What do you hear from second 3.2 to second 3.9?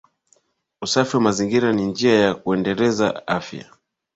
afya